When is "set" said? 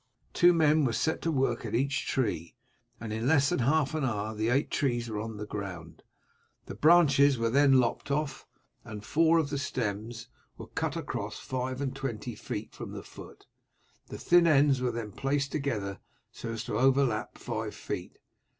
0.93-1.21